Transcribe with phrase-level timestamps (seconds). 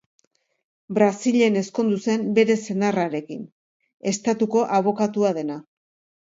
[0.97, 3.45] Brasilen ezkondu zen bere senarrarekin,
[4.13, 5.61] Estatuko Abokatua dena.